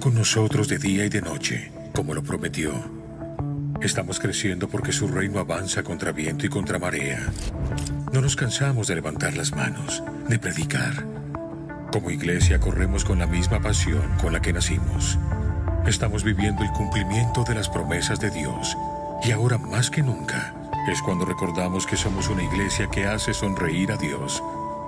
[0.00, 2.72] con nosotros de día y de noche, como lo prometió.
[3.82, 7.30] Estamos creciendo porque su reino avanza contra viento y contra marea.
[8.12, 11.04] No nos cansamos de levantar las manos, de predicar.
[11.92, 15.18] Como iglesia corremos con la misma pasión con la que nacimos.
[15.86, 18.76] Estamos viviendo el cumplimiento de las promesas de Dios
[19.22, 20.54] y ahora más que nunca
[20.88, 24.42] es cuando recordamos que somos una iglesia que hace sonreír a Dios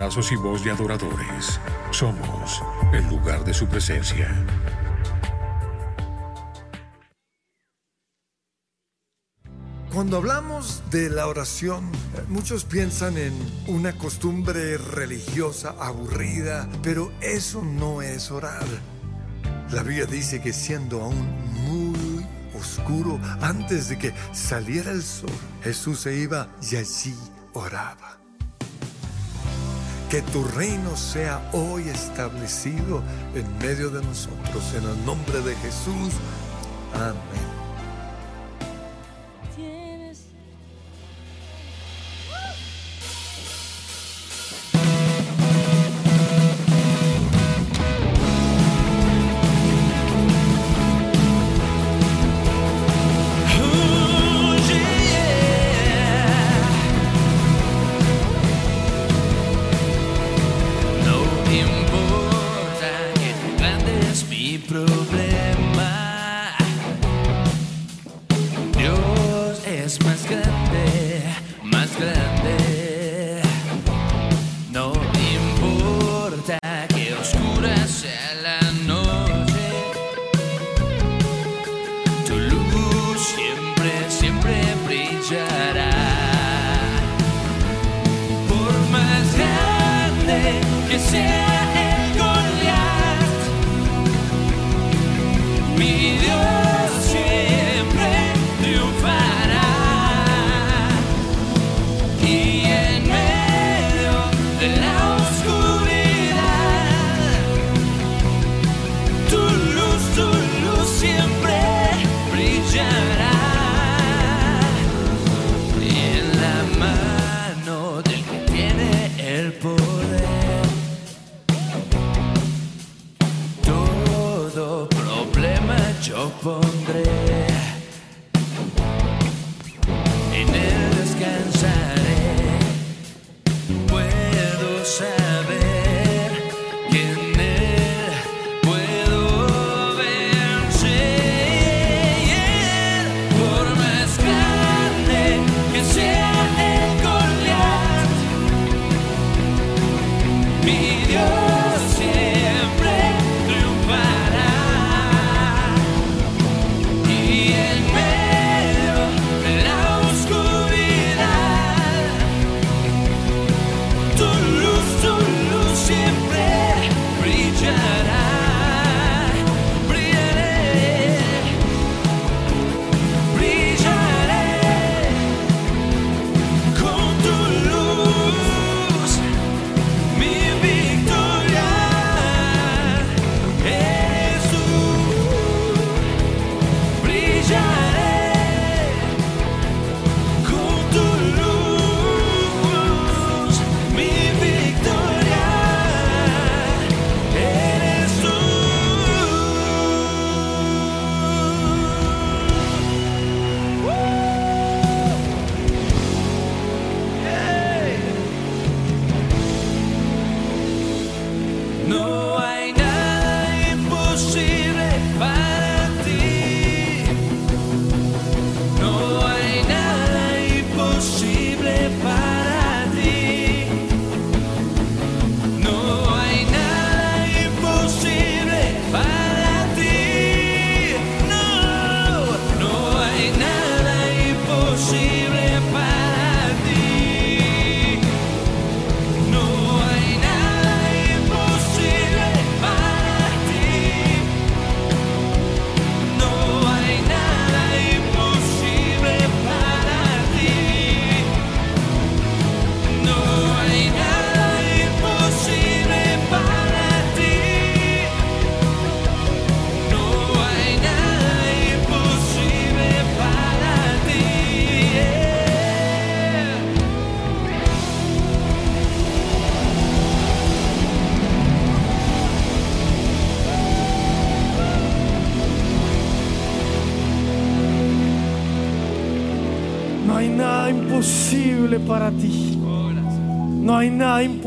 [0.00, 1.58] brazos y voz de adoradores.
[1.90, 2.62] Somos
[2.92, 4.28] el lugar de su presencia.
[9.92, 11.90] Cuando hablamos de la oración,
[12.28, 13.34] muchos piensan en
[13.66, 18.66] una costumbre religiosa aburrida, pero eso no es orar.
[19.72, 21.28] La Biblia dice que siendo aún
[21.66, 22.24] muy
[22.56, 25.28] oscuro, antes de que saliera el sol,
[25.64, 27.16] Jesús se iba y allí
[27.52, 28.18] oraba.
[30.10, 33.02] Que tu reino sea hoy establecido
[33.34, 36.14] en medio de nosotros, en el nombre de Jesús.
[36.94, 37.47] Amén.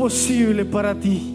[0.02, 1.31] Nada imposible para ti.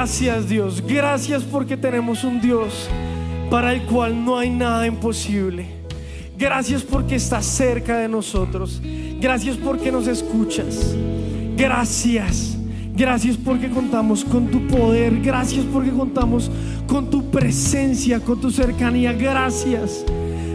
[0.00, 2.88] Gracias Dios, gracias porque tenemos un Dios
[3.50, 5.66] para el cual no hay nada imposible.
[6.38, 8.80] Gracias porque estás cerca de nosotros.
[9.20, 10.96] Gracias porque nos escuchas.
[11.54, 12.56] Gracias.
[12.96, 15.20] Gracias porque contamos con tu poder.
[15.20, 16.50] Gracias porque contamos
[16.86, 19.12] con tu presencia, con tu cercanía.
[19.12, 20.06] Gracias.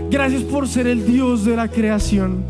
[0.10, 2.44] Gracias por ser el Dios de la creación.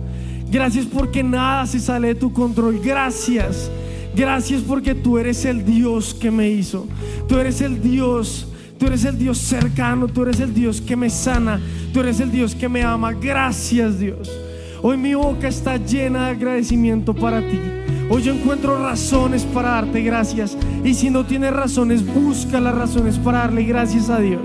[0.50, 2.80] Gracias porque nada se sale de tu control.
[2.80, 3.70] Gracias.
[4.16, 6.88] Gracias porque tú eres el Dios que me hizo.
[7.28, 8.48] Tú eres el Dios.
[8.78, 10.08] Tú eres el Dios cercano.
[10.08, 11.60] Tú eres el Dios que me sana.
[11.94, 13.12] Tú eres el Dios que me ama.
[13.14, 14.32] Gracias Dios.
[14.82, 17.60] Hoy mi boca está llena de agradecimiento para ti.
[18.10, 20.56] Hoy yo encuentro razones para darte gracias.
[20.84, 24.44] Y si no tienes razones, busca las razones para darle gracias a Dios.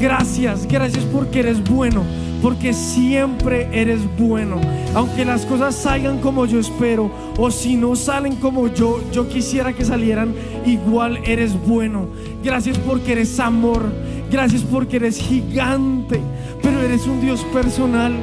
[0.00, 2.04] Gracias, gracias porque eres bueno.
[2.42, 4.60] Porque siempre eres bueno.
[4.94, 7.10] Aunque las cosas salgan como yo espero.
[7.38, 10.34] O si no salen como yo, yo quisiera que salieran.
[10.64, 12.08] Igual eres bueno.
[12.42, 13.82] Gracias porque eres amor.
[14.30, 16.20] Gracias porque eres gigante.
[16.62, 18.14] Pero eres un Dios personal.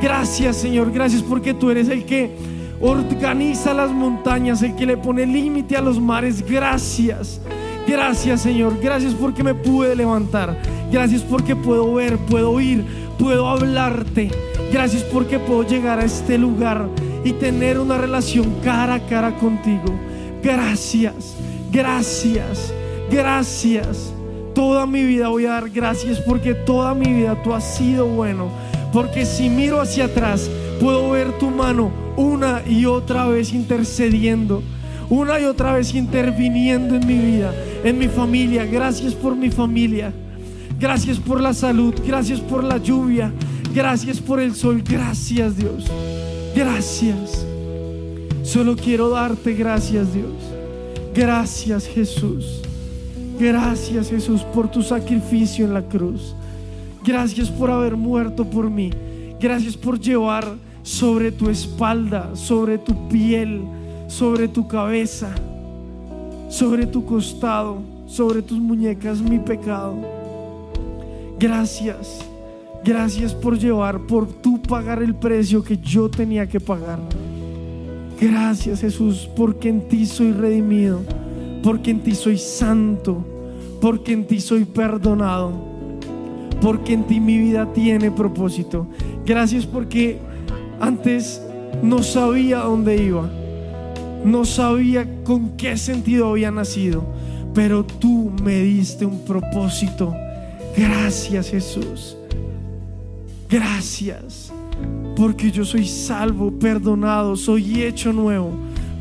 [0.00, 0.92] Gracias Señor.
[0.92, 2.30] Gracias porque tú eres el que
[2.80, 6.44] organiza las montañas, el que le pone límite a los mares.
[6.46, 7.40] Gracias.
[7.86, 8.78] Gracias Señor.
[8.80, 10.58] Gracias porque me pude levantar.
[10.90, 12.84] Gracias porque puedo ver, puedo oír,
[13.18, 14.30] puedo hablarte.
[14.72, 16.88] Gracias porque puedo llegar a este lugar
[17.24, 19.92] y tener una relación cara a cara contigo.
[20.42, 21.36] Gracias,
[21.72, 22.72] gracias,
[23.10, 24.12] gracias.
[24.54, 28.48] Toda mi vida voy a dar gracias porque toda mi vida tú has sido bueno.
[28.92, 30.48] Porque si miro hacia atrás,
[30.80, 34.62] puedo ver tu mano una y otra vez intercediendo,
[35.10, 37.52] una y otra vez interviniendo en mi vida,
[37.84, 38.64] en mi familia.
[38.64, 40.12] Gracias por mi familia.
[40.78, 41.94] Gracias por la salud.
[42.06, 43.32] Gracias por la lluvia.
[43.74, 44.82] Gracias por el sol.
[44.82, 45.86] Gracias Dios.
[46.54, 47.46] Gracias.
[48.42, 50.32] Solo quiero darte gracias Dios.
[51.14, 52.62] Gracias Jesús.
[53.38, 56.34] Gracias Jesús por tu sacrificio en la cruz.
[57.04, 58.90] Gracias por haber muerto por mí.
[59.40, 60.46] Gracias por llevar
[60.82, 63.62] sobre tu espalda, sobre tu piel,
[64.08, 65.34] sobre tu cabeza,
[66.48, 70.15] sobre tu costado, sobre tus muñecas mi pecado.
[71.38, 72.26] Gracias.
[72.84, 77.00] Gracias por llevar, por tú pagar el precio que yo tenía que pagar.
[78.20, 81.00] Gracias Jesús, porque en ti soy redimido,
[81.62, 83.24] porque en ti soy santo,
[83.80, 85.52] porque en ti soy perdonado,
[86.62, 88.86] porque en ti mi vida tiene propósito.
[89.26, 90.18] Gracias porque
[90.80, 91.42] antes
[91.82, 93.28] no sabía dónde iba,
[94.24, 97.04] no sabía con qué sentido había nacido,
[97.52, 100.14] pero tú me diste un propósito.
[100.76, 102.16] Gracias Jesús.
[103.48, 104.52] Gracias.
[105.16, 108.52] Porque yo soy salvo, perdonado, soy hecho nuevo.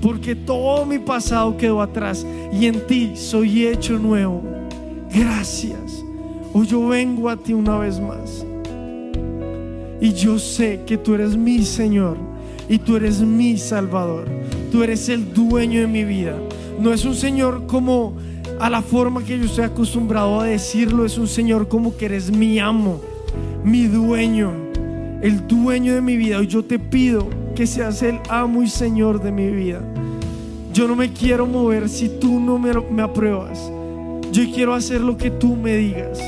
[0.01, 4.41] Porque todo mi pasado quedó atrás y en ti soy hecho nuevo.
[5.13, 6.03] Gracias.
[6.53, 8.45] Hoy yo vengo a ti una vez más.
[9.99, 12.17] Y yo sé que tú eres mi Señor
[12.69, 14.25] y tú eres mi Salvador.
[14.71, 16.37] Tú eres el dueño de mi vida.
[16.79, 18.15] No es un Señor como
[18.59, 21.05] a la forma que yo estoy acostumbrado a decirlo.
[21.05, 23.01] Es un Señor como que eres mi amo,
[23.63, 24.51] mi dueño,
[25.21, 26.41] el dueño de mi vida.
[26.41, 29.81] Y yo te pido que seas el amo y Señor de mi vida.
[30.73, 33.71] Yo no me quiero mover si tú no me, me apruebas.
[34.31, 36.19] Yo quiero hacer lo que tú me digas.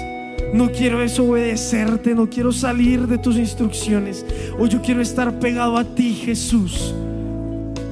[0.54, 4.26] No quiero desobedecerte, no quiero salir de tus instrucciones.
[4.58, 6.96] Hoy yo quiero estar pegado a ti, Jesús,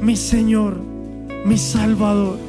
[0.02, 0.78] mi Señor,
[1.46, 2.45] mi Salvador.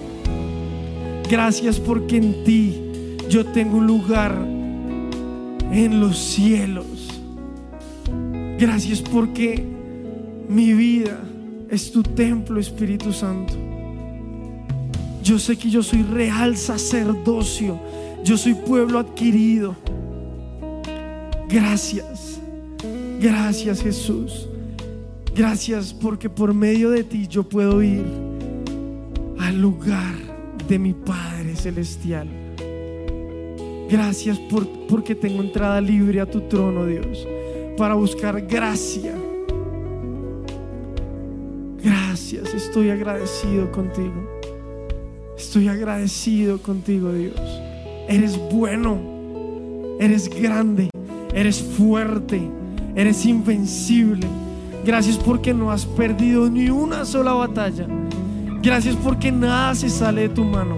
[1.28, 2.80] Gracias porque en ti
[3.28, 4.32] yo tengo un lugar
[5.72, 6.86] en los cielos.
[8.58, 9.64] Gracias porque
[10.48, 11.20] mi vida
[11.68, 13.54] es tu templo, Espíritu Santo.
[15.22, 17.80] Yo sé que yo soy real sacerdocio.
[18.24, 19.74] Yo soy pueblo adquirido.
[21.48, 22.40] Gracias.
[23.20, 24.48] Gracias Jesús.
[25.34, 28.04] Gracias porque por medio de ti yo puedo ir
[29.38, 30.25] al lugar
[30.68, 32.28] de mi Padre Celestial.
[33.90, 37.26] Gracias por, porque tengo entrada libre a tu trono, Dios,
[37.76, 39.14] para buscar gracia,
[41.86, 44.40] Gracias, estoy agradecido contigo.
[45.38, 47.38] Estoy agradecido contigo, Dios.
[48.08, 48.98] Eres bueno,
[50.00, 50.90] eres grande,
[51.32, 52.40] eres fuerte,
[52.96, 54.26] eres invencible.
[54.84, 57.86] Gracias porque no has perdido ni una sola batalla.
[58.66, 60.76] Gracias porque nada se sale de tu mano,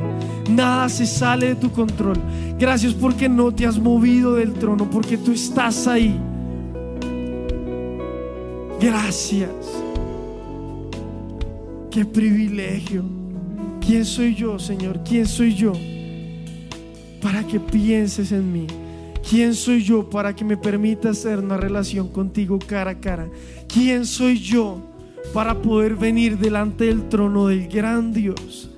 [0.51, 2.18] nada se sale de tu control.
[2.59, 6.14] Gracias porque no te has movido del trono, porque tú estás ahí.
[8.79, 9.48] Gracias.
[11.90, 13.05] Qué privilegio.
[13.81, 15.01] ¿Quién soy yo, Señor?
[15.03, 15.72] ¿Quién soy yo
[17.22, 18.66] para que pienses en mí?
[19.27, 23.31] ¿Quién soy yo para que me permitas hacer una relación contigo cara a cara?
[23.66, 24.83] ¿Quién soy yo
[25.33, 28.71] para poder venir delante del trono del gran Dios?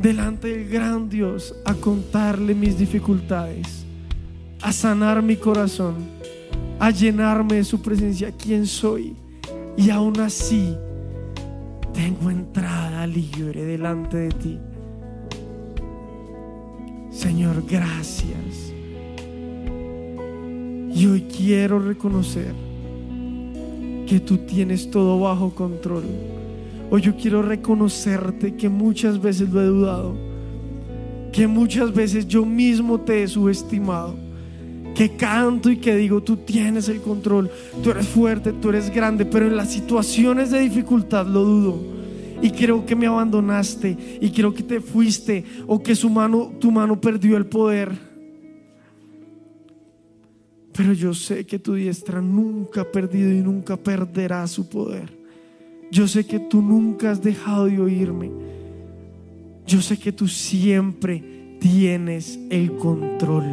[0.00, 3.84] Delante del gran Dios a contarle mis dificultades,
[4.60, 5.96] a sanar mi corazón,
[6.80, 8.32] a llenarme de su presencia.
[8.32, 9.14] ¿Quién soy?
[9.76, 10.76] Y aún así
[11.92, 14.58] tengo entrada libre delante de ti.
[17.10, 18.72] Señor, gracias.
[20.94, 22.71] Y hoy quiero reconocer
[24.12, 26.04] que tú tienes todo bajo control.
[26.90, 30.14] Hoy yo quiero reconocerte que muchas veces lo he dudado,
[31.32, 34.14] que muchas veces yo mismo te he subestimado,
[34.94, 37.50] que canto y que digo, tú tienes el control,
[37.82, 41.82] tú eres fuerte, tú eres grande, pero en las situaciones de dificultad lo dudo.
[42.42, 46.70] Y creo que me abandonaste y creo que te fuiste o que su mano, tu
[46.70, 48.11] mano perdió el poder.
[50.74, 55.22] Pero yo sé que tu diestra nunca ha perdido y nunca perderá su poder.
[55.90, 58.30] Yo sé que tú nunca has dejado de oírme.
[59.66, 63.44] Yo sé que tú siempre tienes el control.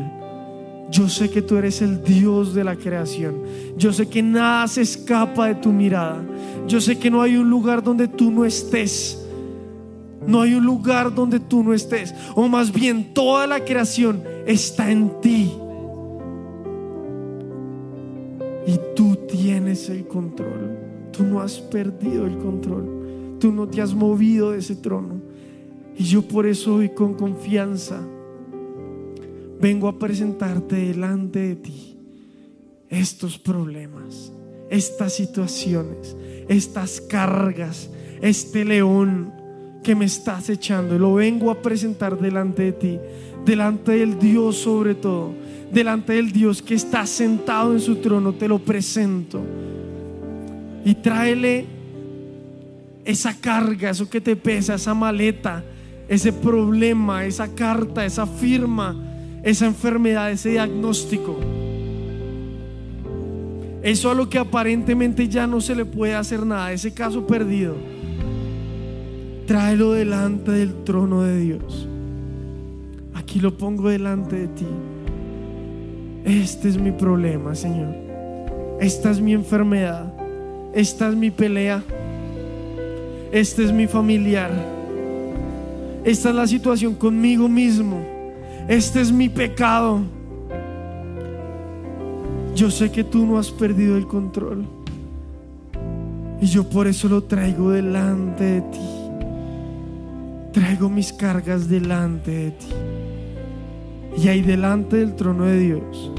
[0.90, 3.44] Yo sé que tú eres el Dios de la creación.
[3.78, 6.24] Yo sé que nada se escapa de tu mirada.
[6.68, 9.24] Yo sé que no hay un lugar donde tú no estés.
[10.26, 12.16] No hay un lugar donde tú no estés.
[12.36, 15.52] O más bien toda la creación está en ti.
[18.70, 20.78] Y tú tienes el control.
[21.12, 23.38] Tú no has perdido el control.
[23.40, 25.20] Tú no te has movido de ese trono.
[25.98, 28.00] Y yo por eso hoy con confianza
[29.60, 31.98] vengo a presentarte delante de ti
[32.90, 34.32] estos problemas,
[34.70, 36.16] estas situaciones,
[36.48, 37.90] estas cargas,
[38.22, 39.34] este león
[39.84, 41.00] que me estás echando.
[41.00, 43.00] Lo vengo a presentar delante de ti,
[43.46, 45.34] delante del Dios sobre todo,
[45.72, 48.34] delante del Dios que está sentado en su trono.
[48.34, 49.42] Te lo presento.
[50.86, 51.66] Y tráele
[53.06, 55.64] esa carga, eso que te pesa, esa maleta,
[56.08, 59.10] ese problema, esa carta, esa firma
[59.44, 61.38] esa enfermedad, ese diagnóstico.
[63.82, 67.76] Eso a lo que aparentemente ya no se le puede hacer nada, ese caso perdido.
[69.48, 71.88] Tráelo delante del trono de Dios.
[73.14, 74.68] Aquí lo pongo delante de ti.
[76.26, 77.96] Este es mi problema, Señor.
[78.80, 80.14] Esta es mi enfermedad.
[80.74, 81.84] Esta es mi pelea.
[83.32, 84.52] Este es mi familiar.
[86.04, 88.20] Esta es la situación conmigo mismo
[88.70, 90.02] este es mi pecado.
[92.56, 94.64] Yo sé que tú no has perdido el control.
[96.40, 98.80] Y yo por eso lo traigo delante de ti.
[100.54, 102.68] Traigo mis cargas delante de ti.
[104.18, 106.12] Y ahí delante del trono de Dios,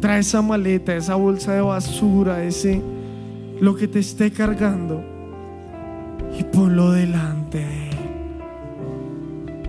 [0.00, 2.80] trae esa maleta, esa bolsa de basura, ese
[3.60, 5.02] lo que te esté cargando
[6.38, 7.96] y ponlo delante de Él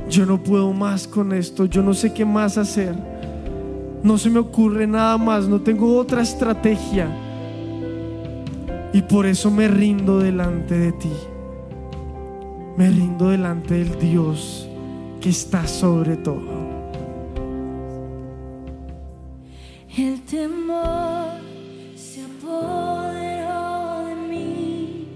[0.10, 2.96] yo no puedo más con esto, yo no sé qué más hacer.
[4.04, 7.08] No se me ocurre nada más, no tengo otra estrategia.
[8.94, 11.12] Y por eso me rindo delante de ti.
[12.78, 14.68] Me rindo delante del Dios
[15.20, 16.57] que está sobre todo.
[20.30, 21.40] Temor
[21.96, 25.08] se apoderó de mí.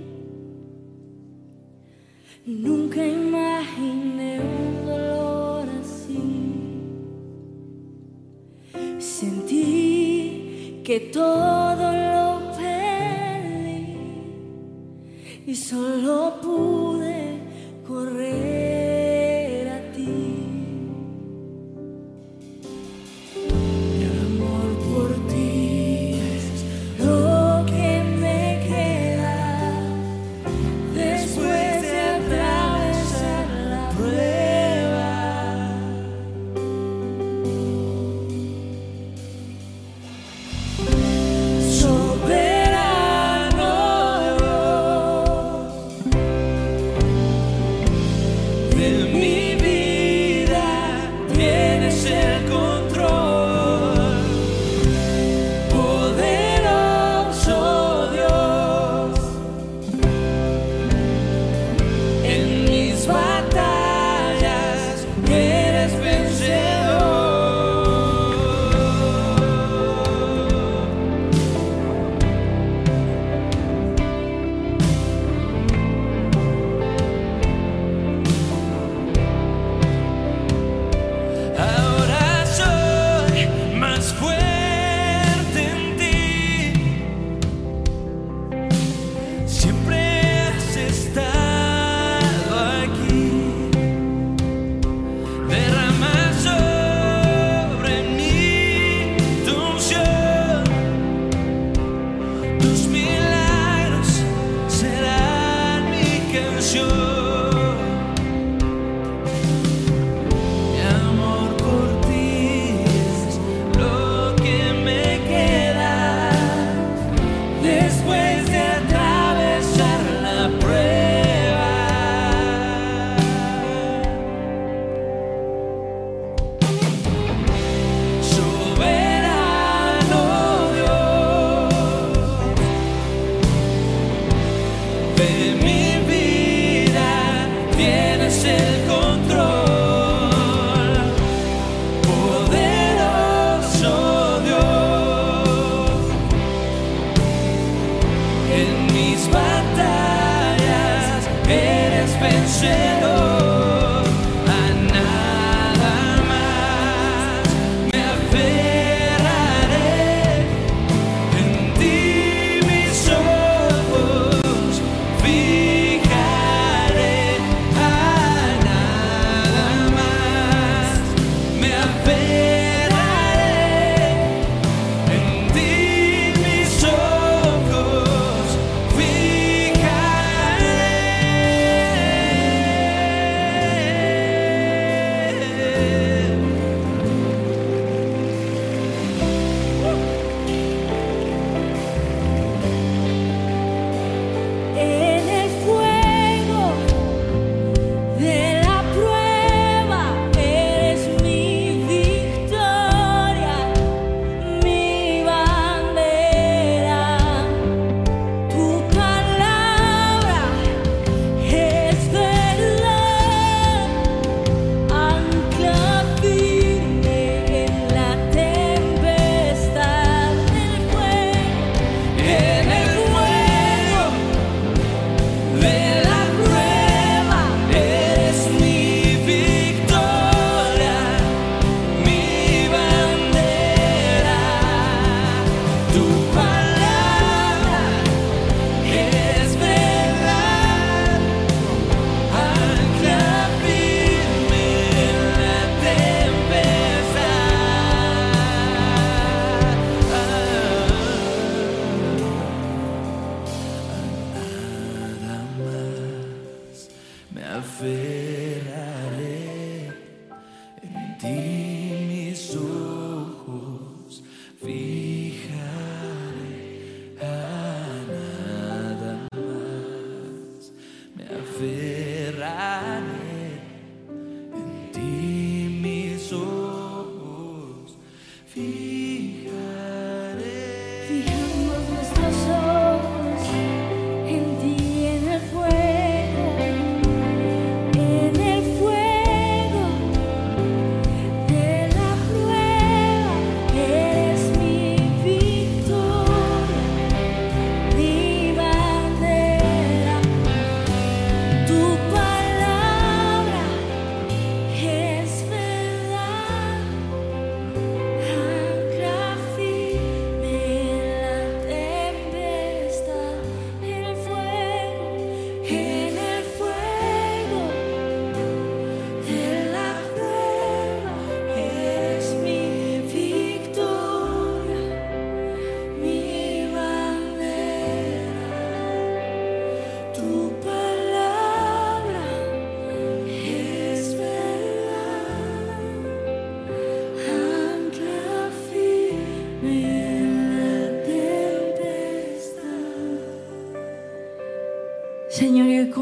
[2.46, 6.24] Nunca imaginé un dolor así.
[9.00, 13.98] Sentí que todo lo perdí
[15.46, 17.21] y solo pude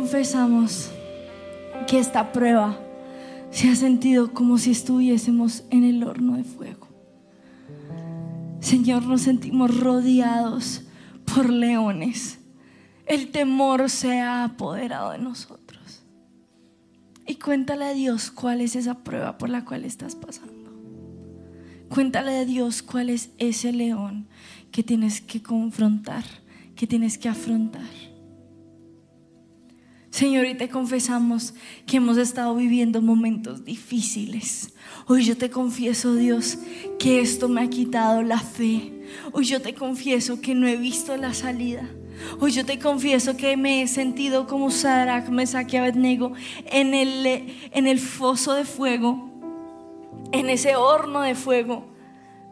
[0.10, 0.89] confesamos
[1.88, 2.80] que esta prueba
[3.52, 6.88] se ha sentido como si estuviésemos en el horno de fuego.
[8.60, 10.82] Señor, nos sentimos rodeados
[11.32, 12.39] por leones.
[13.06, 16.02] El temor se ha apoderado de nosotros.
[17.28, 20.72] Y cuéntale a Dios cuál es esa prueba por la cual estás pasando.
[21.88, 24.28] Cuéntale a Dios cuál es ese león
[24.72, 26.24] que tienes que confrontar,
[26.76, 28.10] que tienes que afrontar.
[30.19, 31.53] Señor, y te confesamos
[31.86, 34.73] que hemos estado viviendo momentos difíciles.
[35.08, 36.58] Hoy yo te confieso, Dios,
[36.99, 38.91] que esto me ha quitado la fe.
[39.32, 41.89] Hoy yo te confieso que no he visto la salida.
[42.41, 46.34] Hoy yo te confieso que me he sentido como Sadrach, Mesach y Abednego
[46.65, 47.25] en el,
[47.71, 49.29] en el foso de fuego,
[50.34, 51.86] en ese horno de fuego,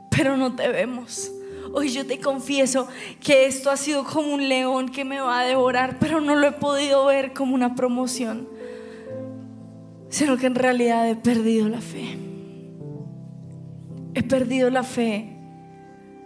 [0.10, 1.34] pero no te vemos.
[1.74, 2.88] Hoy yo te confieso
[3.20, 6.48] que esto ha sido como un león que me va a devorar, pero no lo
[6.48, 8.48] he podido ver como una promoción,
[10.10, 12.18] sino que en realidad he perdido la fe.
[14.14, 15.38] He perdido la fe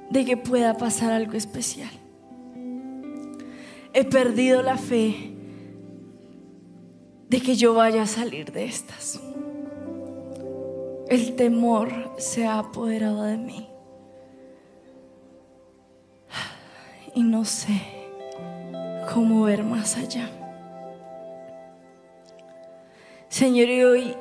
[0.10, 1.92] de que pueda pasar algo especial.
[3.94, 5.34] He perdido la fe
[7.28, 9.20] de que yo vaya a salir de estas.
[11.10, 13.71] El temor se ha apoderado de mí.
[17.14, 17.82] Y no sé
[19.14, 20.30] cómo ver más allá.
[23.30, 24.16] Señor, y hoy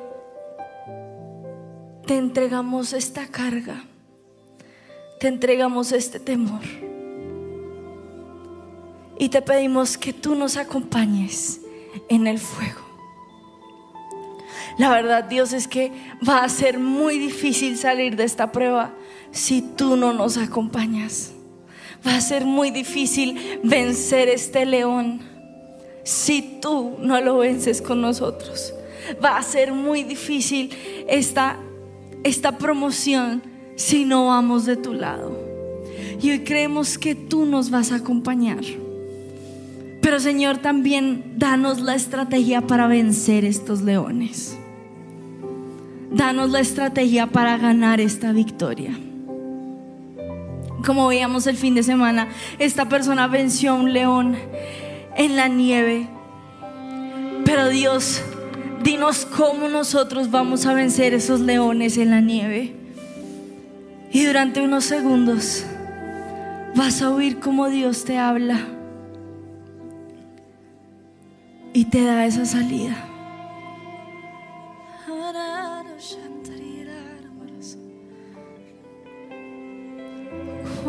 [2.05, 3.83] te entregamos esta carga,
[5.19, 6.61] te entregamos este temor.
[9.17, 11.61] Y te pedimos que tú nos acompañes
[12.09, 12.81] en el fuego.
[14.77, 15.91] La verdad, Dios, es que
[16.27, 18.93] va a ser muy difícil salir de esta prueba
[19.31, 21.33] si tú no nos acompañas.
[22.05, 25.21] Va a ser muy difícil vencer este león
[26.03, 28.73] si tú no lo vences con nosotros.
[29.23, 30.71] Va a ser muy difícil
[31.07, 31.57] esta,
[32.23, 33.43] esta promoción
[33.75, 35.37] si no vamos de tu lado.
[36.21, 38.63] Y hoy creemos que tú nos vas a acompañar.
[40.01, 44.57] Pero Señor, también danos la estrategia para vencer estos leones.
[46.11, 48.97] Danos la estrategia para ganar esta victoria.
[50.85, 54.35] Como veíamos el fin de semana, esta persona venció a un león
[55.15, 56.07] en la nieve.
[57.45, 58.21] Pero Dios,
[58.83, 62.75] dinos cómo nosotros vamos a vencer esos leones en la nieve.
[64.11, 65.65] Y durante unos segundos
[66.75, 68.59] vas a oír cómo Dios te habla
[71.73, 73.10] y te da esa salida.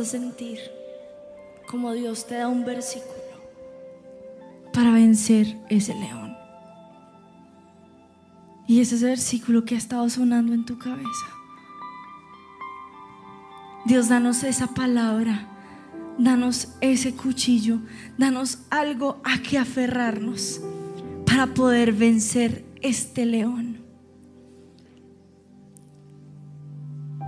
[0.00, 0.58] a sentir
[1.68, 3.14] como Dios te da un versículo
[4.72, 6.36] para vencer ese león.
[8.66, 11.26] Y ese es el versículo que ha estado sonando en tu cabeza.
[13.86, 15.48] Dios, danos esa palabra,
[16.18, 17.80] danos ese cuchillo,
[18.18, 20.60] danos algo a que aferrarnos
[21.24, 23.78] para poder vencer este león.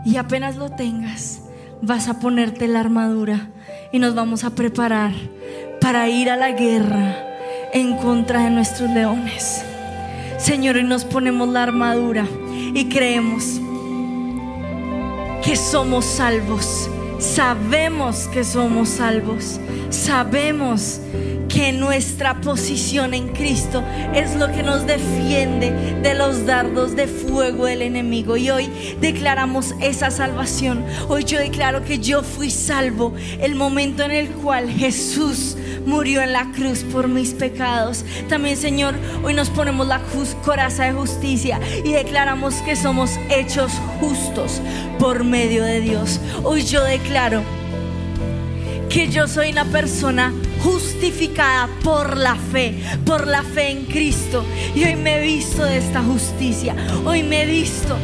[0.04, 1.42] Y apenas lo tengas,
[1.82, 3.48] vas a ponerte la armadura
[3.92, 5.12] y nos vamos a preparar
[5.80, 7.16] para ir a la guerra
[7.72, 9.64] en contra de nuestros leones.
[10.38, 12.26] Señor, y nos ponemos la armadura
[12.74, 13.60] y creemos
[15.42, 16.88] que somos salvos.
[17.20, 19.60] Sabemos que somos salvos.
[19.90, 21.00] Sabemos
[21.50, 27.66] que nuestra posición en Cristo es lo que nos defiende de los dardos de fuego
[27.66, 28.38] del enemigo.
[28.38, 28.70] Y hoy
[29.02, 30.82] declaramos esa salvación.
[31.08, 36.32] Hoy yo declaro que yo fui salvo el momento en el cual Jesús murió en
[36.32, 38.04] la cruz por mis pecados.
[38.28, 40.00] También, Señor, hoy nos ponemos la
[40.44, 44.60] coraza de justicia y declaramos que somos hechos justos
[44.98, 46.20] por medio de Dios.
[46.42, 47.42] Hoy yo declaro
[48.88, 52.74] que yo soy una persona justificada por la fe,
[53.06, 54.44] por la fe en Cristo.
[54.74, 57.96] Y hoy me he visto de esta justicia, hoy me he visto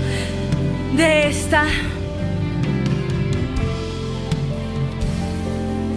[0.96, 1.64] de esta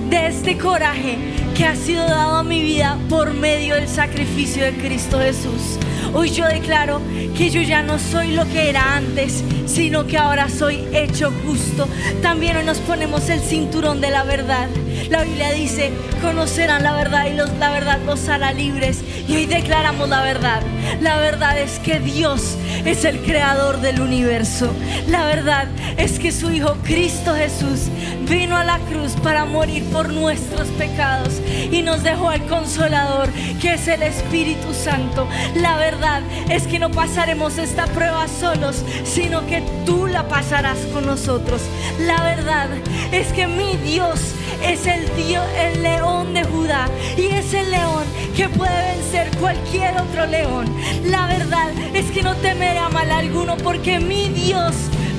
[0.09, 1.17] de este coraje
[1.59, 5.77] que ha sido dado a mi vida por medio del sacrificio de Cristo Jesús.
[6.13, 7.01] Hoy yo declaro
[7.35, 11.85] que yo ya no soy lo que era antes, sino que ahora soy hecho justo.
[12.21, 14.69] También hoy nos ponemos el cinturón de la verdad.
[15.09, 15.91] La Biblia dice,
[16.21, 19.03] conocerán la verdad y los, la verdad los hará libres.
[19.27, 20.61] Y hoy declaramos la verdad.
[21.01, 24.71] La verdad es que Dios es el creador del universo.
[25.07, 25.67] La verdad
[25.97, 27.89] es que su Hijo Cristo Jesús
[28.29, 31.41] vino a la cruz para morir por nuestros pecados
[31.71, 35.27] y nos dejó al consolador que es el Espíritu Santo.
[35.55, 41.07] La verdad es que no pasaremos esta prueba solos, sino que tú la pasarás con
[41.07, 41.61] nosotros.
[41.99, 42.67] La verdad
[43.11, 48.03] es que mi Dios es el Dios, el león de Judá y es el león
[48.35, 50.67] que puede vencer cualquier otro león.
[51.05, 54.75] La verdad es que no temeré a mal alguno porque mi Dios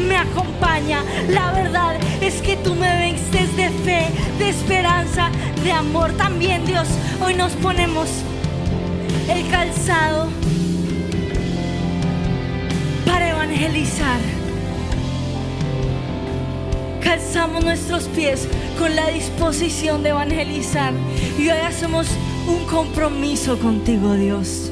[0.06, 1.02] me acompaña.
[1.28, 4.06] La verdad es que tú me vences de fe,
[4.38, 5.30] de esperanza,
[5.62, 6.12] de amor.
[6.12, 6.88] También Dios,
[7.20, 8.08] hoy nos ponemos
[9.28, 10.28] el calzado
[13.04, 14.39] para evangelizar.
[17.02, 18.46] Calzamos nuestros pies
[18.78, 20.92] con la disposición de evangelizar
[21.38, 22.06] y hoy hacemos
[22.46, 24.70] un compromiso contigo, Dios.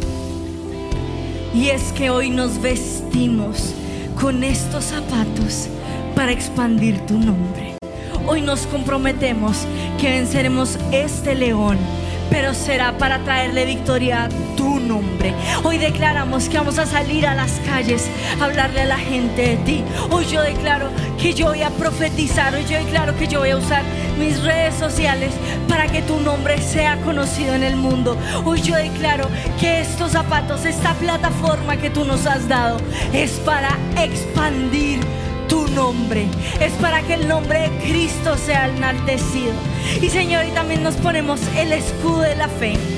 [1.55, 3.73] Y es que hoy nos vestimos
[4.21, 5.69] con estos zapatos
[6.15, 7.77] para expandir tu nombre.
[8.27, 9.67] Hoy nos comprometemos
[9.99, 11.79] que venceremos este león,
[12.31, 14.29] pero será para traerle victoria
[14.79, 15.35] nombre.
[15.65, 18.09] Hoy declaramos que vamos a salir a las calles
[18.41, 19.85] a hablarle a la gente de ti.
[20.11, 20.89] Hoy yo declaro
[21.21, 23.83] que yo voy a profetizar, hoy yo declaro que yo voy a usar
[24.19, 25.33] mis redes sociales
[25.69, 28.17] para que tu nombre sea conocido en el mundo.
[28.45, 29.29] Hoy yo declaro
[29.61, 32.79] que estos zapatos, esta plataforma que tú nos has dado,
[33.13, 35.01] es para expandir
[35.49, 36.27] tu nombre.
[36.61, 39.53] Es para que el nombre de Cristo sea enaltecido.
[40.01, 42.98] Y Señor, y también nos ponemos el escudo de la fe.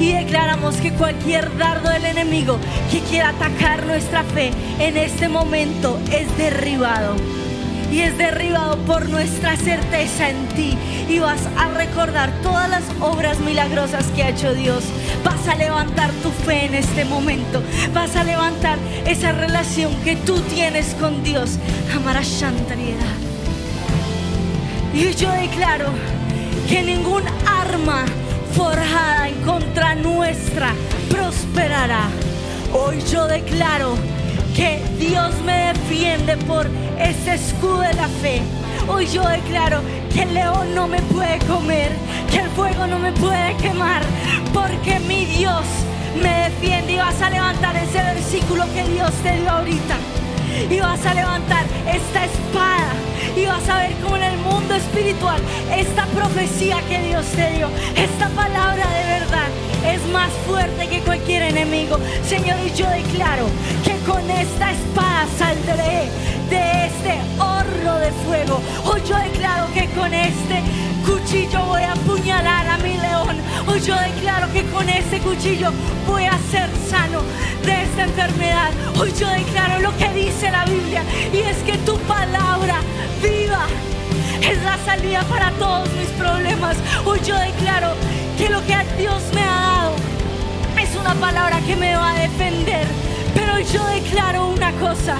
[0.00, 2.58] Y declaramos que cualquier dardo del enemigo
[2.90, 7.16] que quiera atacar nuestra fe en este momento es derribado
[7.90, 10.76] y es derribado por nuestra certeza en ti.
[11.08, 14.84] Y vas a recordar todas las obras milagrosas que ha hecho Dios.
[15.24, 17.62] Vas a levantar tu fe en este momento.
[17.94, 21.58] Vas a levantar esa relación que tú tienes con Dios.
[22.22, 23.06] Shantariedad.
[24.94, 25.90] Y yo declaro
[26.68, 28.04] que ningún arma
[28.52, 30.74] forjada en contra nuestra
[31.08, 32.08] prosperará.
[32.72, 33.96] Hoy yo declaro
[34.54, 36.66] que Dios me defiende por
[36.98, 38.42] ese escudo de la fe.
[38.88, 39.80] Hoy yo declaro
[40.12, 41.90] que el león no me puede comer,
[42.30, 44.02] que el fuego no me puede quemar,
[44.52, 45.64] porque mi Dios
[46.22, 49.96] me defiende y vas a levantar ese versículo que Dios te dio ahorita.
[50.70, 52.92] Y vas a levantar esta espada
[53.36, 55.40] y vas a ver cómo en el mundo espiritual
[55.74, 59.48] esta profecía que Dios te dio, esta palabra de verdad
[59.86, 61.98] es más fuerte que cualquier enemigo.
[62.24, 63.46] Señor, y yo declaro
[63.84, 66.08] que con esta espada saldré
[66.50, 68.60] de este horno de fuego.
[68.84, 70.62] Hoy yo declaro que con este
[71.08, 73.36] cuchillo voy a apuñalar a mi león.
[73.66, 75.72] Hoy yo declaro que con este cuchillo
[76.06, 77.22] voy a ser sano
[77.64, 78.70] de esta enfermedad.
[79.00, 81.02] Hoy yo declaro lo que dice la Biblia
[81.32, 82.80] y es que tu palabra
[83.22, 83.66] viva
[84.42, 86.76] es la salida para todos mis problemas.
[87.04, 87.94] Hoy yo declaro
[88.36, 89.96] que lo que Dios me ha dado
[90.80, 92.86] es una palabra que me va a defender.
[93.34, 95.16] Pero yo declaro una cosa,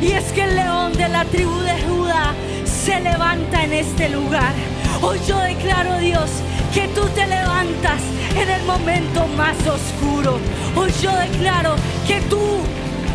[0.00, 4.69] y es que el león de la tribu de Judá se levanta en este lugar.
[5.02, 6.30] Hoy yo declaro, Dios,
[6.74, 8.02] que tú te levantas
[8.36, 10.38] en el momento más oscuro.
[10.76, 11.74] Hoy yo declaro
[12.06, 12.40] que tú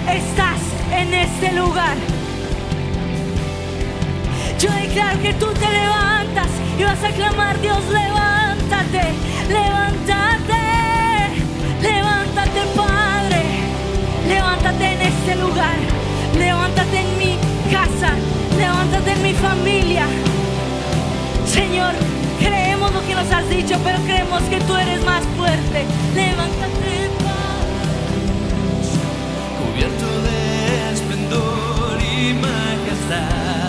[0.07, 0.59] estás
[0.91, 1.95] en este lugar.
[4.59, 6.47] Yo declaro que tú te levantas
[6.79, 9.03] y vas a clamar, Dios, levántate,
[9.47, 10.63] levántate,
[11.81, 13.43] levántate, Padre,
[14.27, 15.77] levántate en este lugar,
[16.37, 17.37] levántate en mi
[17.71, 18.13] casa,
[18.57, 20.07] levántate en mi familia.
[21.55, 21.93] Señor,
[22.39, 25.85] creemos lo que nos has dicho, pero creemos que tú eres más fuerte.
[26.13, 27.81] Levántate, Padre.
[29.61, 33.64] cubierto de esplendor y majestad.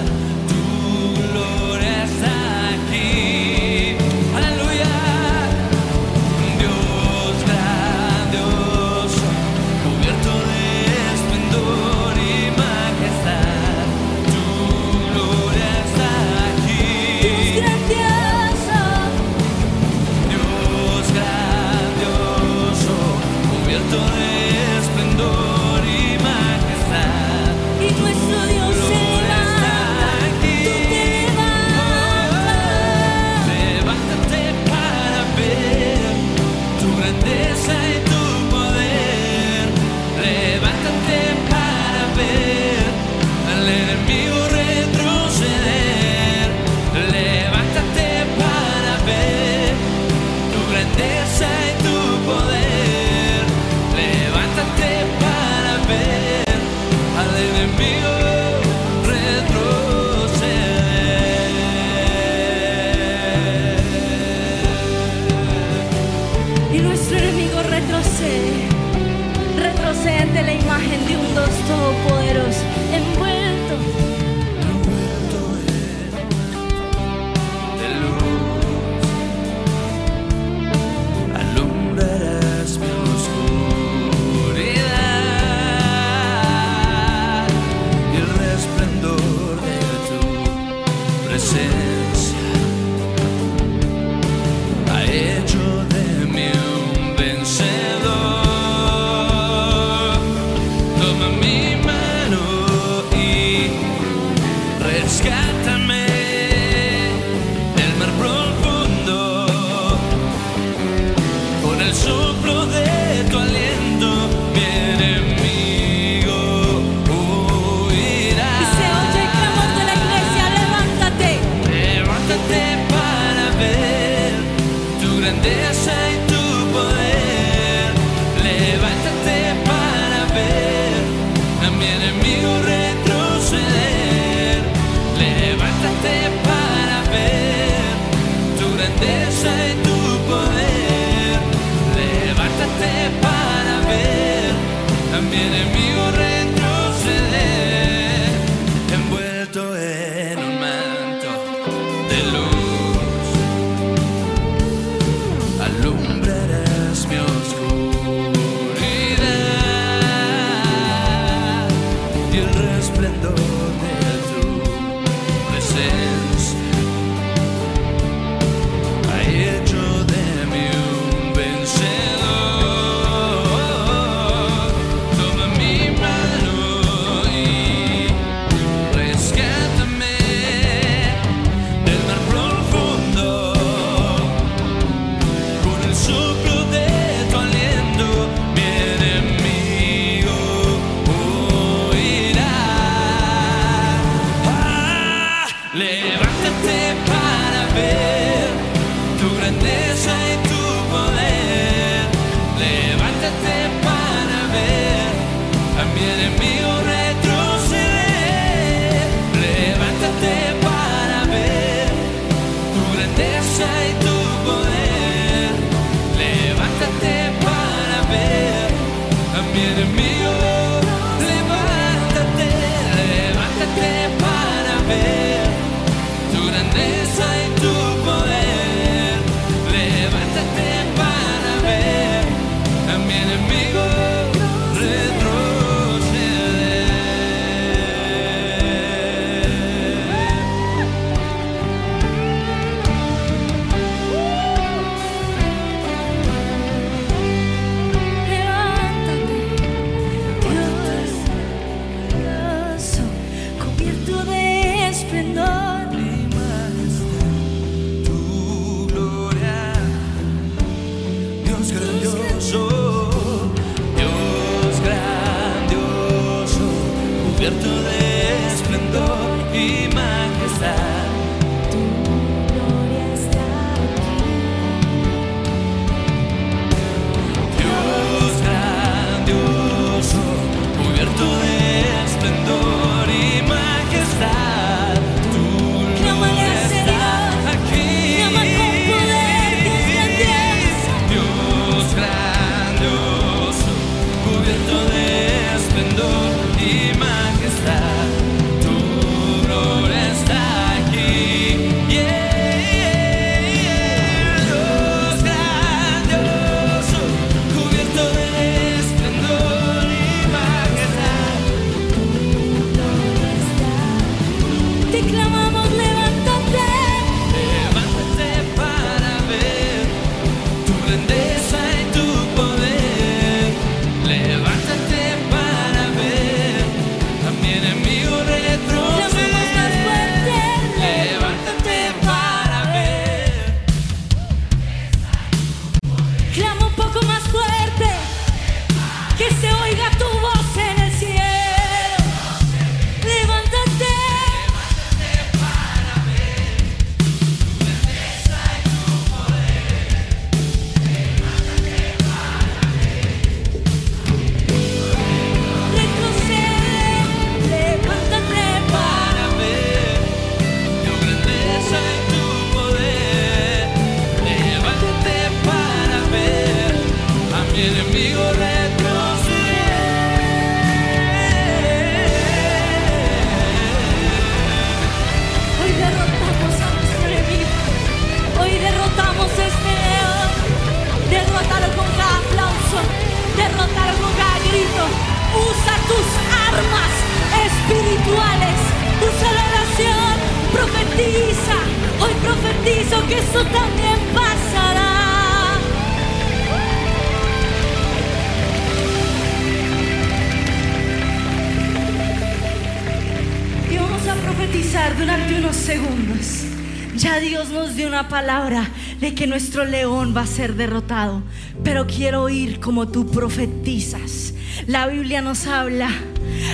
[409.56, 411.22] Nuestro león va a ser derrotado.
[411.64, 414.34] Pero quiero oír como tú profetizas.
[414.66, 415.88] La Biblia nos habla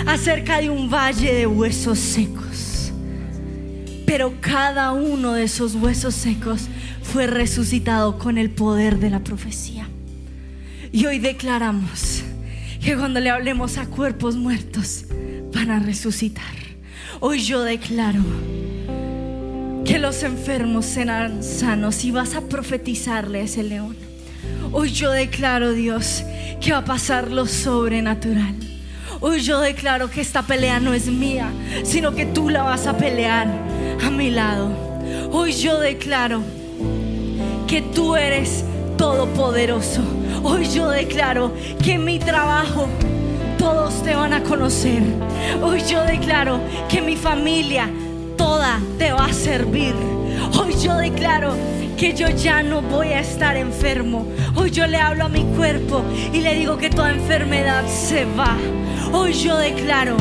[0.06, 2.92] acerca de un valle de huesos secos.
[4.06, 6.68] Pero cada uno de esos huesos secos
[7.02, 9.88] fue resucitado con el poder de la profecía.
[10.92, 12.22] Y hoy declaramos
[12.80, 15.06] que cuando le hablemos a cuerpos muertos,
[15.52, 16.54] van a resucitar.
[17.18, 18.22] Hoy yo declaro
[19.84, 23.96] que los enfermos serán sanos y vas a profetizarle a ese león.
[24.72, 26.24] Hoy yo declaro, Dios,
[26.60, 28.54] que va a pasar lo sobrenatural.
[29.20, 31.50] Hoy yo declaro que esta pelea no es mía,
[31.84, 33.48] sino que tú la vas a pelear
[34.04, 34.70] a mi lado.
[35.30, 36.42] Hoy yo declaro
[37.66, 38.64] que tú eres
[38.96, 40.02] todopoderoso.
[40.42, 41.52] Hoy yo declaro
[41.82, 42.88] que mi trabajo
[43.58, 45.02] todos te van a conocer.
[45.62, 47.88] Hoy yo declaro que mi familia
[48.96, 49.92] te va a servir.
[50.58, 51.54] Hoy yo declaro
[51.96, 54.26] que yo ya no voy a estar enfermo.
[54.54, 58.56] Hoy yo le hablo a mi cuerpo y le digo que toda enfermedad se va.
[59.12, 60.16] Hoy yo declaro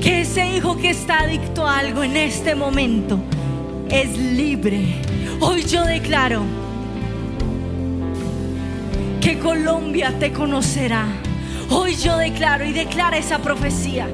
[0.00, 3.18] que ese hijo que está adicto a algo en este momento
[3.88, 4.94] es libre.
[5.40, 6.42] Hoy yo declaro
[9.20, 11.06] que Colombia te conocerá.
[11.68, 14.08] Hoy yo declaro y declara esa profecía.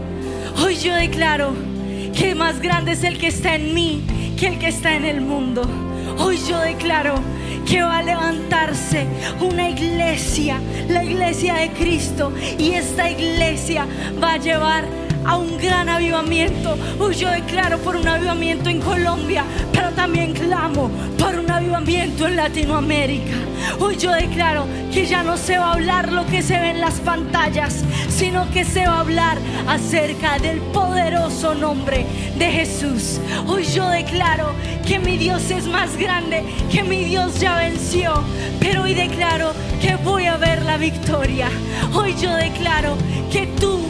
[0.58, 1.75] Hoy yo declaro
[2.16, 4.02] que más grande es el que está en mí
[4.38, 5.62] que el que está en el mundo.
[6.18, 7.14] Hoy yo declaro
[7.66, 9.06] que va a levantarse
[9.40, 13.86] una iglesia, la iglesia de Cristo, y esta iglesia
[14.22, 14.84] va a llevar
[15.26, 16.76] a un gran avivamiento.
[16.98, 22.36] Hoy yo declaro por un avivamiento en Colombia, pero también clamo por un avivamiento en
[22.36, 23.34] Latinoamérica.
[23.80, 26.80] Hoy yo declaro que ya no se va a hablar lo que se ve en
[26.80, 32.06] las pantallas, sino que se va a hablar acerca del poderoso nombre
[32.38, 33.20] de Jesús.
[33.46, 34.54] Hoy yo declaro
[34.86, 38.22] que mi Dios es más grande, que mi Dios ya venció,
[38.60, 41.48] pero hoy declaro que voy a ver la victoria.
[41.92, 42.96] Hoy yo declaro
[43.30, 43.85] que tú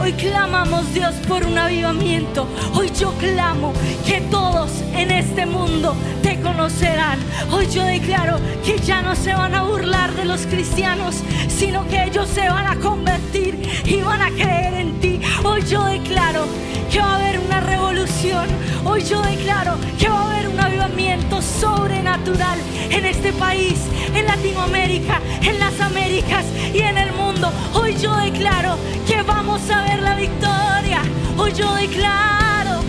[0.00, 2.48] Hoy clamamos Dios por un avivamiento.
[2.74, 3.74] Hoy yo clamo
[4.06, 7.18] que todos en este mundo te conocerán.
[7.52, 11.16] Hoy yo declaro que ya no se van a burlar de los cristianos,
[11.48, 15.20] sino que ellos se van a convertir y van a creer en ti.
[15.44, 16.46] Hoy yo declaro
[16.90, 18.46] que va a haber una revolución.
[18.84, 22.58] Hoy yo declaro que va a haber un avivamiento sobrenatural
[22.90, 23.78] en este país,
[24.14, 27.50] en Latinoamérica, en las Américas y en el mundo.
[27.74, 28.76] Hoy yo declaro
[29.06, 31.02] que vamos a ver la victoria.
[31.36, 32.80] Hoy yo declaro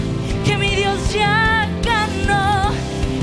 [0.46, 2.72] que mi Dios ya ganó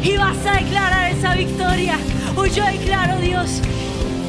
[0.02, 1.98] y vas a declarar esa victoria.
[2.36, 3.60] Hoy yo declaro, Dios,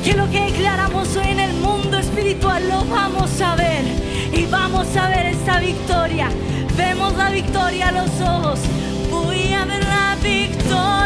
[0.03, 4.95] que lo que declaramos hoy en el mundo espiritual lo vamos a ver y vamos
[4.97, 6.29] a ver esta victoria.
[6.77, 8.59] Vemos la victoria a los ojos.
[9.09, 11.04] Voy a ver la victoria.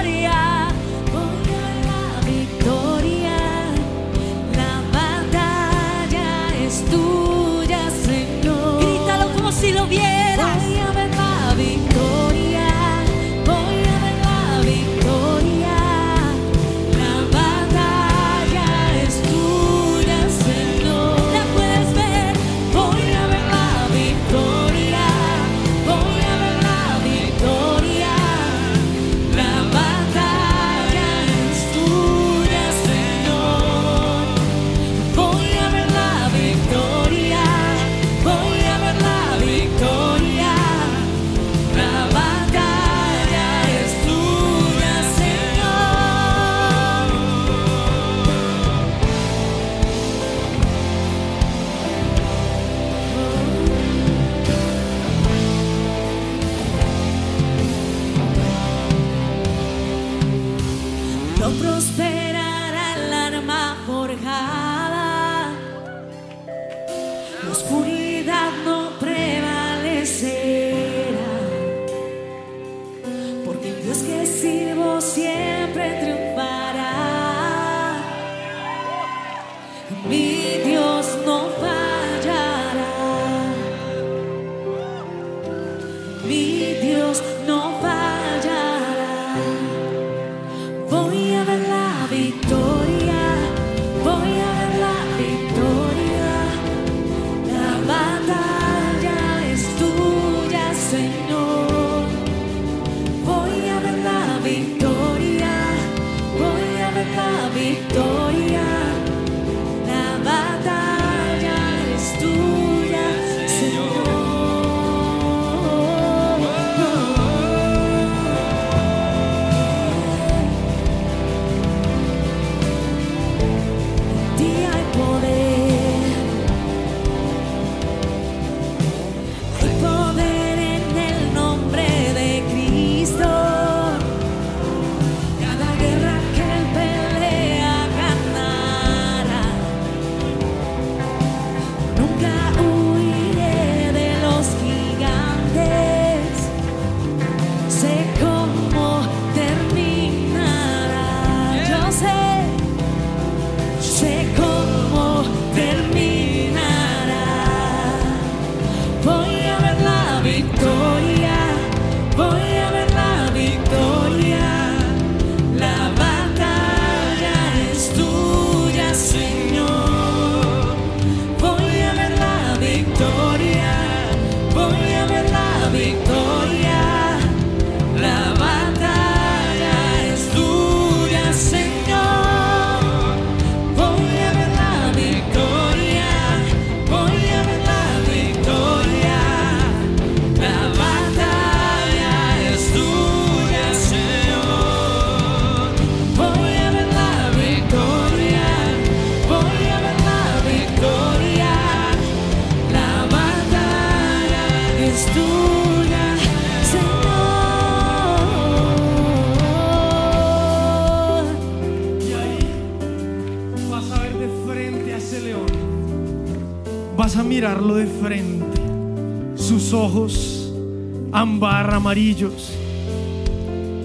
[221.89, 222.51] Amarillos.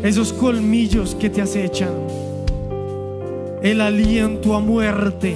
[0.03, 1.95] Esos colmillos que te acechan.
[3.63, 5.35] El aliento a muerte.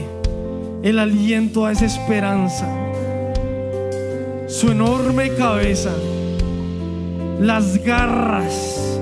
[0.83, 2.69] El aliento a desesperanza.
[4.49, 5.95] Su enorme cabeza.
[7.41, 9.01] Las garras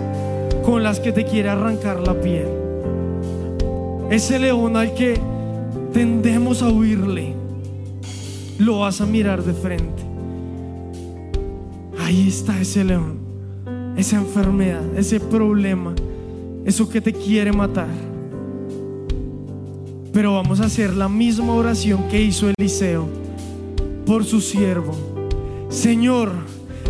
[0.65, 2.47] con las que te quiere arrancar la piel.
[4.11, 5.19] Ese león al que
[5.93, 7.35] tendemos a huirle,
[8.59, 10.05] lo vas a mirar de frente.
[11.99, 13.16] Ahí está ese león,
[13.97, 15.95] esa enfermedad, ese problema,
[16.65, 17.89] eso que te quiere matar.
[20.13, 23.09] Pero vamos a hacer la misma oración que hizo Eliseo
[24.07, 24.95] por su siervo.
[25.69, 26.33] Señor,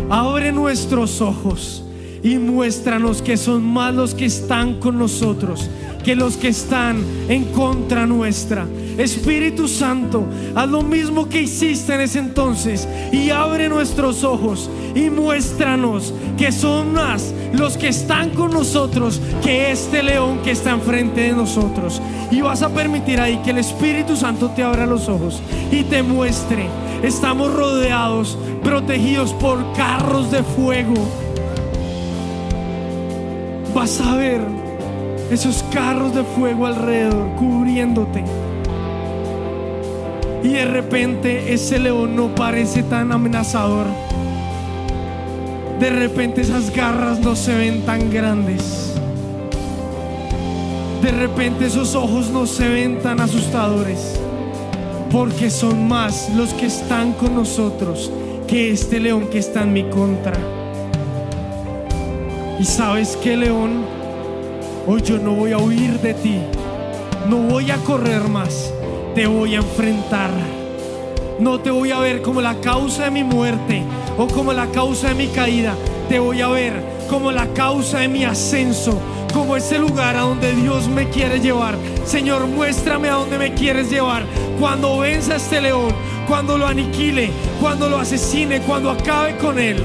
[0.09, 1.83] abre nuestros ojos
[2.23, 5.69] y muéstranos que son más los que están con nosotros
[6.07, 8.65] que los que están en contra nuestra.
[8.99, 10.25] Espíritu Santo,
[10.55, 16.51] haz lo mismo que hiciste en ese entonces y abre nuestros ojos y muéstranos que
[16.51, 22.01] son más los que están con nosotros que este león que está enfrente de nosotros.
[22.31, 25.41] Y vas a permitir ahí que el Espíritu Santo te abra los ojos
[25.71, 26.67] y te muestre.
[27.03, 30.95] Estamos rodeados, protegidos por carros de fuego.
[33.75, 34.41] Vas a ver
[35.29, 38.23] esos carros de fuego alrededor cubriéndote.
[40.43, 43.87] Y de repente ese león no parece tan amenazador.
[45.79, 48.93] De repente esas garras no se ven tan grandes.
[51.01, 54.19] De repente esos ojos no se ven tan asustadores.
[55.11, 58.11] Porque son más los que están con nosotros
[58.47, 60.37] que este león que está en mi contra.
[62.59, 63.83] Y sabes que león,
[64.87, 66.39] hoy yo no voy a huir de ti.
[67.29, 68.73] No voy a correr más.
[69.17, 70.29] Te voy a enfrentar.
[71.39, 73.81] No te voy a ver como la causa de mi muerte
[74.15, 75.73] o como la causa de mi caída.
[76.07, 79.01] Te voy a ver como la causa de mi ascenso,
[79.33, 81.73] como ese lugar a donde Dios me quiere llevar.
[82.05, 84.23] Señor, muéstrame a dónde me quieres llevar.
[84.59, 85.95] Cuando venza este león,
[86.27, 89.83] cuando lo aniquile, cuando lo asesine, cuando acabe con él.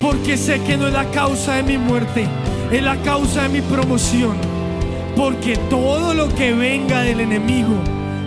[0.00, 2.26] Porque sé que no es la causa de mi muerte,
[2.70, 4.34] es la causa de mi promoción.
[5.14, 7.76] Porque todo lo que venga del enemigo,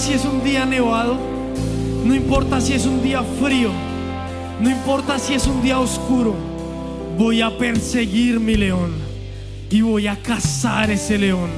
[0.00, 1.18] Si es un día nevado,
[2.06, 3.70] no importa si es un día frío,
[4.58, 6.34] no importa si es un día oscuro,
[7.18, 8.92] voy a perseguir mi león
[9.68, 11.50] y voy a cazar ese león.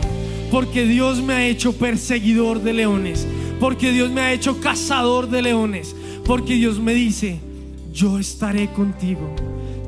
[0.51, 3.28] Porque Dios me ha hecho perseguidor de leones,
[3.61, 7.38] porque Dios me ha hecho cazador de leones, porque Dios me dice,
[7.93, 9.36] yo estaré contigo,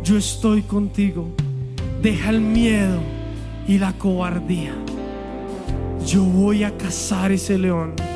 [0.04, 1.26] yo estoy contigo.
[2.00, 3.00] Deja el miedo
[3.66, 4.76] y la cobardía.
[6.06, 8.13] Yo voy a cazar ese león.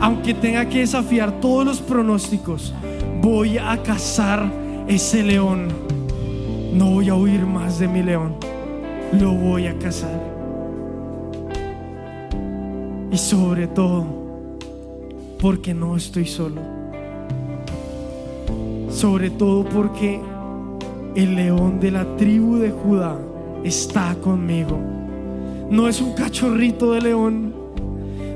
[0.00, 2.72] Aunque tenga que desafiar todos los pronósticos,
[3.20, 4.50] voy a cazar
[4.88, 5.68] ese león.
[6.72, 8.36] No voy a huir más de mi león.
[9.12, 10.18] Lo voy a cazar.
[13.12, 14.06] Y sobre todo,
[15.38, 16.62] porque no estoy solo.
[18.88, 20.20] Sobre todo porque
[21.14, 23.18] el león de la tribu de Judá
[23.64, 24.78] está conmigo.
[25.70, 27.59] No es un cachorrito de león,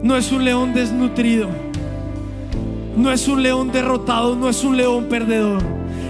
[0.05, 1.49] no es un león desnutrido,
[2.95, 5.63] no es un león derrotado, no es un león perdedor.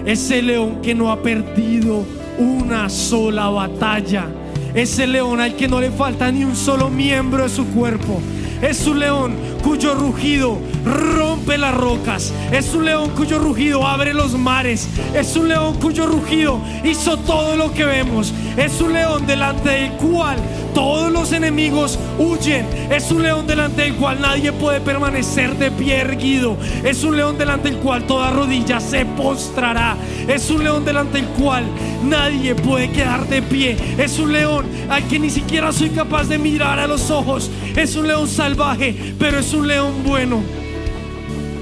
[0.04, 2.04] Es el león que no ha perdido
[2.36, 4.26] una sola batalla.
[4.74, 8.20] Es el león al que no le falta ni un solo miembro de su cuerpo.
[8.60, 12.32] Es un león cuyo rugido rompe las rocas.
[12.50, 14.88] Es un león cuyo rugido abre los mares.
[15.14, 18.34] Es un león cuyo rugido hizo todo lo que vemos.
[18.56, 20.36] Es un león delante del cual
[20.74, 22.66] todos los enemigos huyen.
[22.90, 26.56] Es un león delante del cual nadie puede permanecer de pie erguido.
[26.82, 29.96] Es un león delante del cual toda rodilla se postrará.
[30.28, 31.64] Es un león delante del cual
[32.04, 33.76] nadie puede quedar de pie.
[33.96, 37.50] Es un león al que ni siquiera soy capaz de mirar a los ojos.
[37.76, 40.42] Es un león salvaje, pero es un león bueno.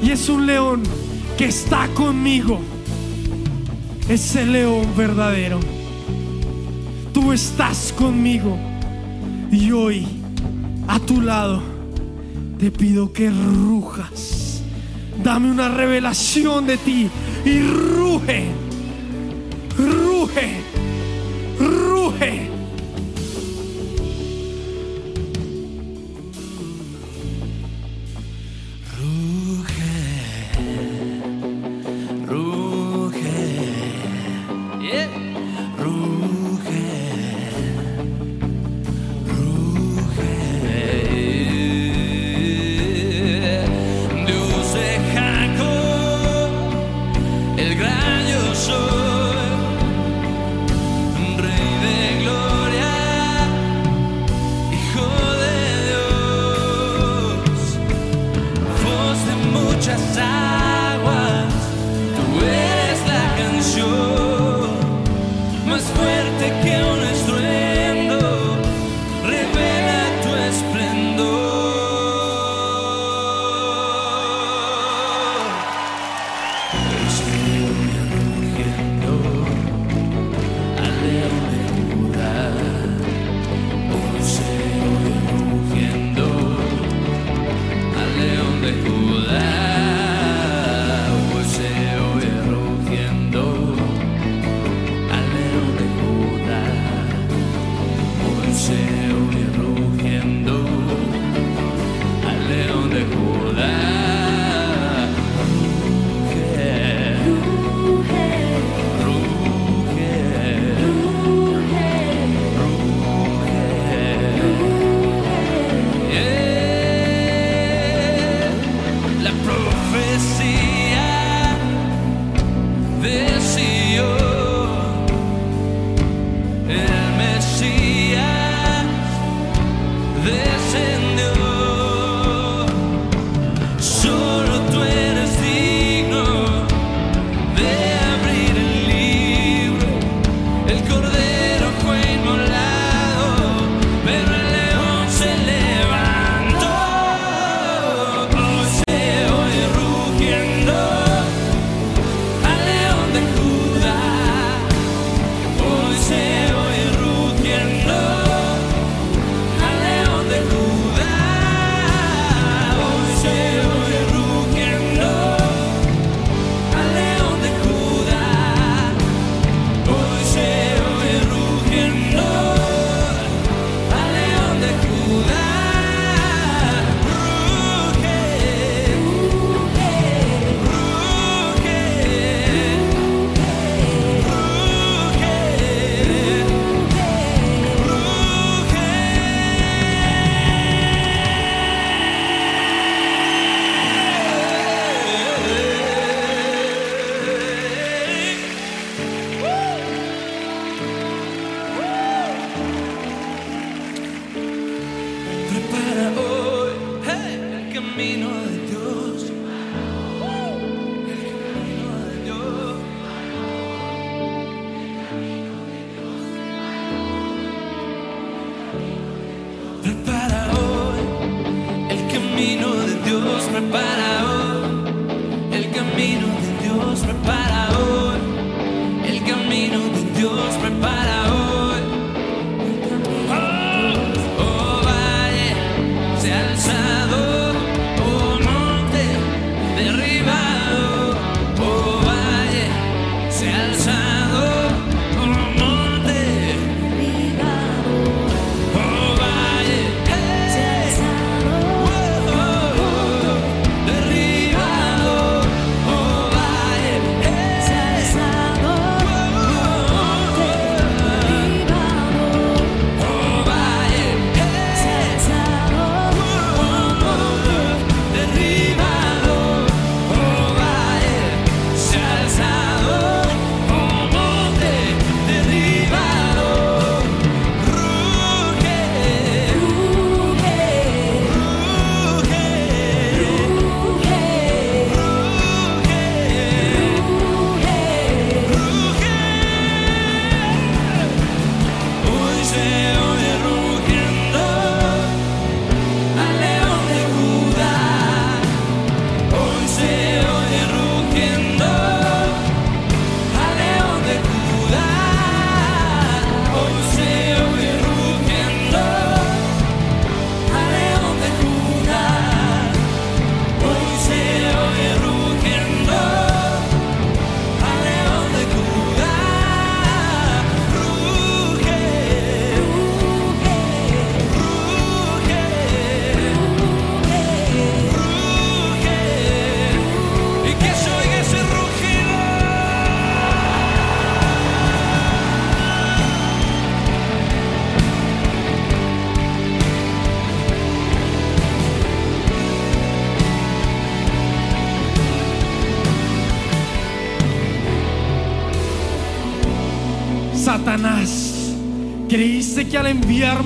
[0.03, 0.83] Y es un león
[1.37, 2.61] que está conmigo.
[4.09, 5.61] Es el león verdadero.
[7.13, 8.72] Tú estás conmigo.
[9.53, 10.07] Y hoy,
[10.89, 11.63] a tu lado,
[12.59, 14.63] te pido que rujas.
[15.23, 17.11] Dame una revelación de ti.
[17.45, 18.47] Y ruge.
[19.77, 20.61] Ruge.
[21.61, 22.52] Ruge.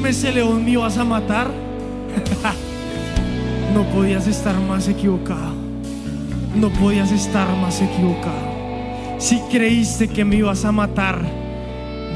[0.06, 1.48] Ese león me ibas a matar?
[3.74, 5.54] no podías estar más equivocado.
[6.54, 8.56] No podías estar más equivocado.
[9.18, 11.20] Si creíste que me ibas a matar,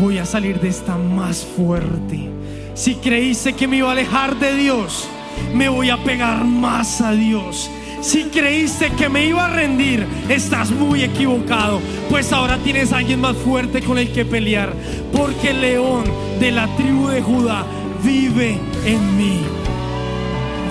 [0.01, 2.31] voy a salir de esta más fuerte.
[2.75, 5.09] Si creíste que me iba a alejar de Dios,
[5.55, 7.71] me voy a pegar más a Dios.
[8.01, 13.21] Si creíste que me iba a rendir, estás muy equivocado, pues ahora tienes a alguien
[13.21, 14.73] más fuerte con el que pelear,
[15.13, 16.05] porque el león
[16.39, 17.67] de la tribu de Judá
[18.03, 19.41] vive en mí.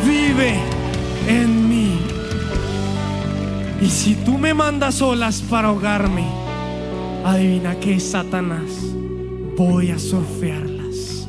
[0.05, 0.59] Vive
[1.27, 1.99] en mí.
[3.81, 6.25] Y si tú me mandas olas para ahogarme,
[7.23, 8.69] adivina que Satanás,
[9.55, 11.27] voy a surfearlas.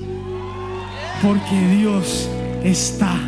[1.22, 2.28] Porque Dios
[2.64, 3.19] está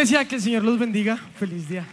[0.00, 1.18] iglesia, que el Señor los bendiga.
[1.38, 1.86] Feliz día.